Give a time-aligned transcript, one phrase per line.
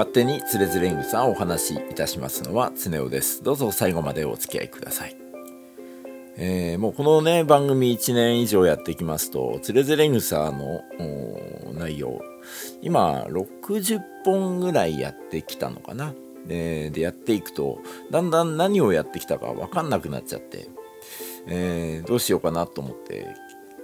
[0.00, 3.42] 勝手につれづれ草をお話しいたしますのは常雄です。
[3.42, 5.14] どうぞ最後までお付き合いください。
[6.38, 10.80] えー、もうこのね番組1年以上やってきますとつれづれ草の
[11.74, 12.22] 内容
[12.80, 16.14] 今60本ぐらいやってきたのかな。
[16.46, 17.80] でやっていくと
[18.10, 20.70] だんだん何をやってきたか分かんなくなっちゃって、
[21.46, 23.36] えー、どうしようかなと思って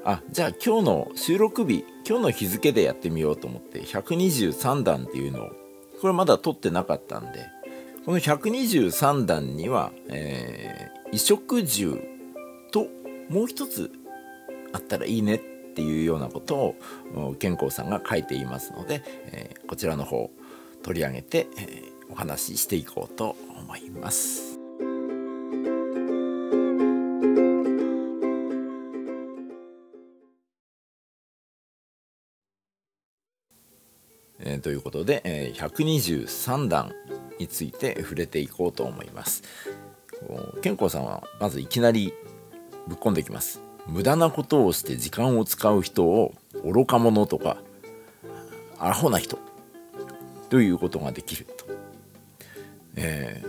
[0.02, 5.65] あじゃあ今日の収録日今日の日付でやってみようと思って123弾っていうのを
[6.00, 7.46] これまだ取ってなかったんで
[8.04, 12.00] この123段には、えー、衣食住
[12.70, 12.86] と
[13.28, 13.90] もう一つ
[14.72, 15.38] あったらいいねっ
[15.74, 16.74] ていうようなこと
[17.14, 20.30] を健康さんが書いていますので、えー、こちらの方
[20.82, 24.55] 取り上げて、えー、お話ししていこうと思います。
[34.46, 36.92] えー、ということで、えー、123段
[37.38, 39.42] について触れていこうと思います。
[40.62, 42.14] 健康さんはまずいきなり
[42.86, 43.60] ぶっこんできます。
[43.88, 46.32] 無駄なことをして時間を使う人を
[46.64, 47.58] 愚か者とか
[48.78, 49.38] アホな人
[50.48, 51.66] ということができると。
[52.94, 53.42] え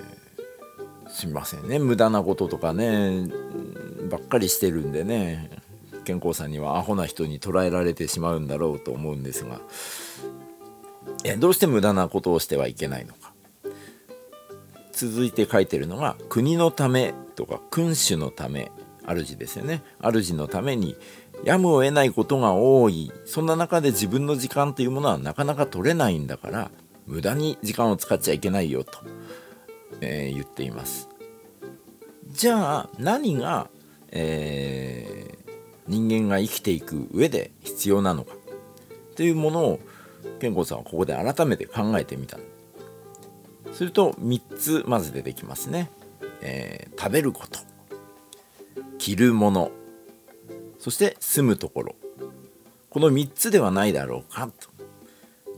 [1.06, 3.28] ー、すみませんね無駄なこととかね
[4.10, 5.50] ばっかりしてるんでね
[6.04, 9.62] 健康さんにはアホな人に捉えられてしまうんだろうと思うんですが
[11.40, 13.34] どうして無駄なことをしてはいけないのか。
[14.92, 18.72] 続いて書いてるのが国のためとか君主のため
[19.06, 19.84] 主ですよね。
[20.02, 20.98] 主のために
[21.44, 23.12] やむを得ないことが多い。
[23.26, 26.72] そんな中で自分の時間というものはなかなか取れないんだから
[27.06, 28.92] 無駄に時間を使っちゃいけないよと、
[30.02, 31.10] えー、言っています。
[32.30, 33.70] じゃあ何が、
[34.12, 35.52] えー、
[35.88, 38.34] 人間が生きていく上で必要なのか
[39.16, 39.80] というものを
[40.40, 42.38] 健吾さんはここで改めて考えてみた。
[43.74, 45.90] すると3つまず出てきますね、
[46.42, 47.60] えー、食べること。
[48.98, 49.72] 着るもの。
[50.80, 51.96] そして住むところ。
[52.90, 54.48] この3つではないだろうか。
[54.60, 54.70] と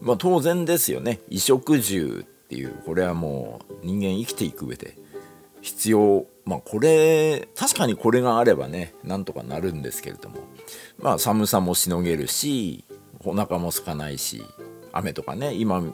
[0.02, 1.20] まあ当然ですよね。
[1.28, 4.98] 衣食住っていうこれはもう人間生きていく上で
[5.62, 6.26] 必要。
[6.46, 10.38] まあこれ確かにこれがあればねなんとかなるんですけれども。
[10.98, 12.84] まあ寒さもしのげるし
[13.24, 14.44] お腹も空かないし
[14.92, 15.94] 雨とかね今富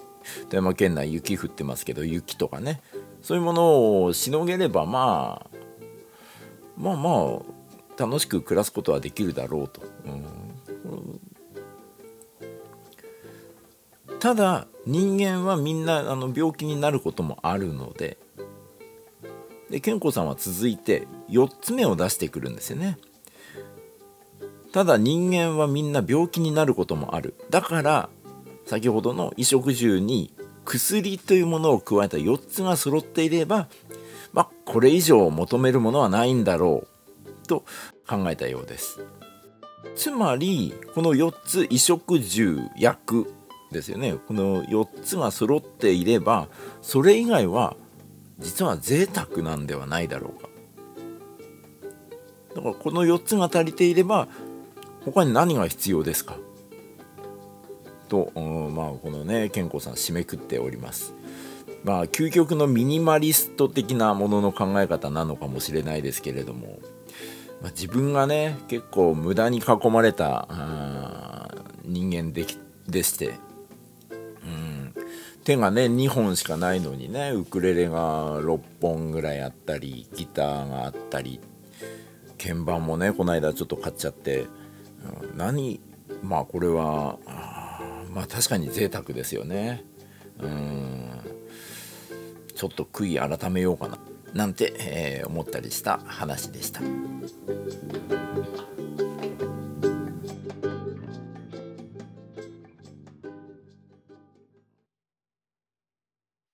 [0.51, 2.81] 山県内雪降ってますけど雪とかね
[3.21, 5.57] そういうものをしのげればまあ
[6.77, 7.55] まあまあ
[7.97, 9.81] 楽しく暮らすことはできるだろうと。
[10.05, 10.09] う
[14.15, 18.17] ん、ただ人間はみんなあの病気になることもあるので
[19.69, 22.97] で健康さんは続いて4つ目を出してくるんですよね。
[24.75, 27.33] ただ人間はみんな病気になることもある。
[27.49, 28.09] だから
[28.65, 30.33] 先ほどの衣食住に
[30.65, 33.69] 薬というものを加えた4つが揃っていれば、
[34.33, 36.85] まあ、これ以上求めるものはないんだろ
[37.45, 37.63] うと
[38.05, 38.99] 考えたようです。
[39.95, 43.33] つまりこの4つ衣食住薬
[43.71, 44.15] ですよね。
[44.27, 46.49] この4つが揃っていれば
[46.81, 47.77] それ以外は
[48.39, 50.49] 実は贅沢なんではないだろうか。
[52.55, 54.27] だからこの4つが足りていれば
[55.05, 56.37] 他に何が必要ですか？
[58.09, 61.13] と、まあこのね健康さん締めくっております。
[61.83, 66.79] まあ究極のミニマリスト的なものの考え方なのかもしれないですけれども、
[67.61, 70.47] まあ、自分がね結構無駄に囲まれた
[71.83, 73.33] 人間できでして
[75.43, 81.39] 手がね2本しかないのにねウクレレが6本ぐらいあったりギターがあったり
[82.41, 84.47] 鍵盤もねこの間ちょっと買っちゃって、
[85.35, 85.79] 何
[86.23, 87.17] まあこれは
[88.13, 89.83] まあ確かに贅沢ですよね。
[90.39, 91.05] うん。
[92.55, 93.97] ちょっと悔い改めようかな
[94.33, 96.81] なんて、えー、思ったりした話でした。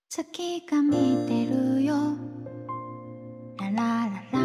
[0.09, 1.95] 月が見てるよ。
[3.57, 4.40] ララララ。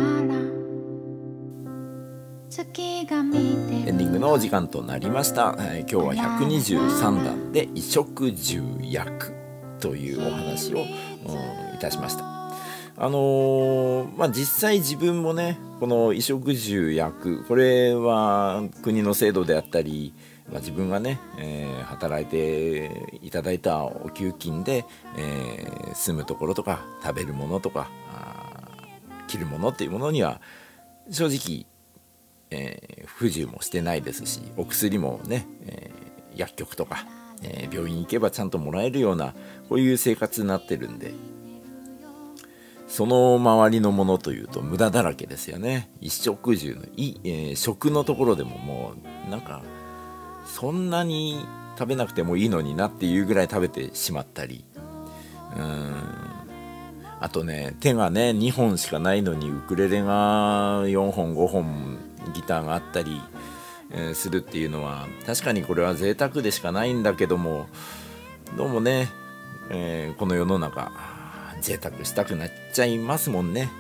[3.87, 9.35] エンディングのお時間となりました、えー、今日は123段で衣食住薬
[9.79, 12.25] というお話を、うん、いたしました。
[12.99, 20.15] あのー、まあ実際自分もねこの衣食住薬これは国の制度であったり
[20.49, 24.85] まあ、自分がね、えー、働いていただいたお給金で、
[25.17, 27.91] えー、住むところとか食べるものとか
[29.27, 30.41] 着るものっていうものには
[31.11, 31.67] 正直、
[32.51, 37.07] えー、不自由もしてないですしお薬もね、えー、薬局とか
[37.43, 39.35] えー、病院行けばちゃんともらえるような
[39.69, 41.13] こういう生活になってるんで
[42.89, 45.91] その周りのものというと無駄だらけですよね。
[46.01, 48.95] 一食住のい、えー、食のところでもも
[49.27, 49.63] うなんか
[50.47, 51.45] そんなに
[51.77, 54.65] 食べなくてもいいのになっていうぐらい食べてしまったり
[55.57, 55.95] うん。
[57.19, 61.99] あとね手がね2本しかないのにウクレレが4本5本
[62.33, 63.21] ギターがあったり、
[63.91, 67.67] えー、するっていうのは確かにこれは贅沢でしかないんだけども
[68.57, 69.09] どうもね、
[69.71, 70.93] えー、この世の中
[71.61, 73.71] 贅沢したくなっちゃいますもんね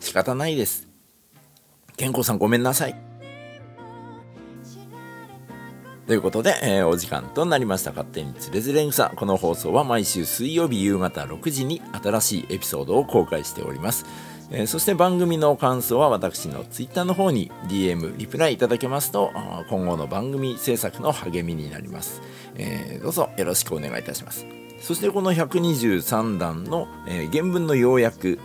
[0.00, 0.88] 仕方ないです
[1.96, 3.06] 健康さんごめんなさい
[6.06, 7.90] ということで、えー、お時間となりました。
[7.90, 9.10] 勝手につれづれ草。
[9.16, 14.06] この放送は毎週水曜日夕方6時に新しいエピソードを公開しております。
[14.50, 19.32] えー、そして番組の感想は私の Twitter の方に DM、リプライいただけますと、
[19.68, 22.22] 今後の番組制作の励みになります。
[22.54, 24.46] えー、どうぞよろしくお願いいたします。
[24.80, 28.38] そしてこの123段の、えー、原文の要約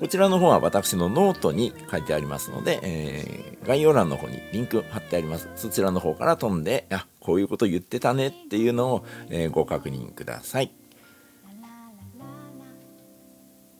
[0.00, 5.48] こちらの方は私のノートに書いてありますので、えー、概要欄の方にリンク貼ってあります。
[5.56, 10.72] そちらの方から飛んで、あ、こういうこと言ってたねっていうのを、えー、ご確認ください。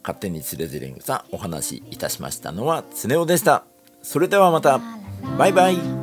[0.08, 3.64] 勝手につれづれんさんお話しいたしましたのはつねおでした。
[4.02, 4.80] それではまた。
[5.36, 5.97] バイバイ。